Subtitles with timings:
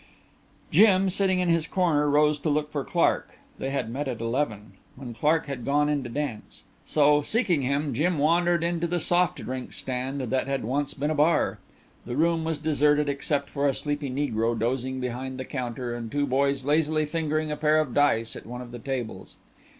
[0.71, 3.37] Jim, sitting in his corner, rose to look for Clark.
[3.59, 6.63] They had met at eleven; then Clark had gone in to dance.
[6.87, 11.13] So, seeking him, Jim wandered into the soft drink stand that had once been a
[11.13, 11.59] bar.
[12.07, 16.25] The room was deserted except for a sleepy negro dozing behind the counter and two
[16.25, 19.37] boys lazily fingering a pair of dice at one of the tables.